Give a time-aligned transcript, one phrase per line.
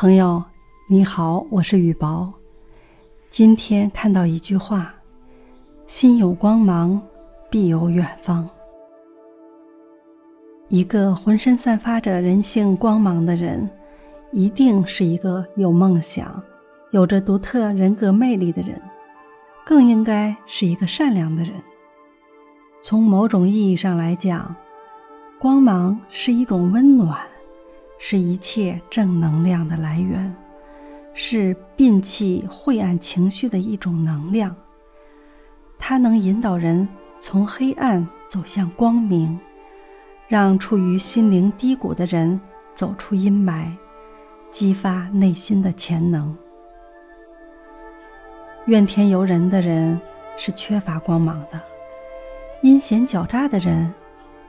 [0.00, 0.40] 朋友，
[0.88, 2.32] 你好，我是雨薄。
[3.30, 4.94] 今天看到一句话
[5.88, 7.02] ：“心有光芒，
[7.50, 8.48] 必有远方。”
[10.70, 13.68] 一个浑身散发着人性光芒的人，
[14.30, 16.40] 一定是一个有梦想、
[16.92, 18.80] 有着独特人格魅力的人，
[19.66, 21.54] 更应该是一个善良的人。
[22.80, 24.54] 从某种意义上来讲，
[25.40, 27.18] 光芒是一种温暖。
[27.98, 30.34] 是一切正能量的来源，
[31.12, 34.54] 是摒弃晦暗情绪的一种能量。
[35.78, 36.88] 它能引导人
[37.18, 39.38] 从黑暗走向光明，
[40.28, 42.40] 让处于心灵低谷的人
[42.74, 43.72] 走出阴霾，
[44.50, 46.36] 激发内心的潜能。
[48.66, 50.00] 怨天尤人的人
[50.36, 51.60] 是缺乏光芒的，
[52.62, 53.92] 阴险狡诈的人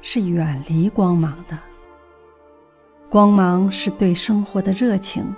[0.01, 1.57] 是远离光芒的。
[3.09, 5.35] 光芒是对生活的热情，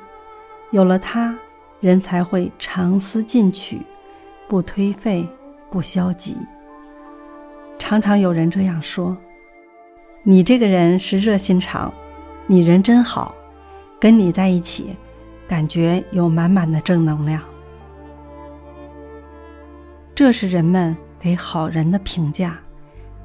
[0.71, 1.33] 有了它，
[1.79, 3.81] 人才会长思进取，
[4.49, 5.25] 不颓废，
[5.69, 6.35] 不消极。
[7.79, 9.17] 常常有人这样说
[10.23, 11.93] ：“你这个人是热心肠，
[12.45, 13.33] 你人真好，
[14.01, 14.97] 跟你在一起，
[15.47, 17.41] 感觉有满满的正能量。”
[20.13, 22.59] 这是人们给好人的评价，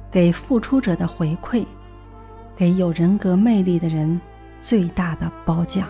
[0.09, 1.65] 给付出者的回馈，
[2.55, 4.21] 给有人格魅力的人。
[4.59, 5.87] 最大的褒奖。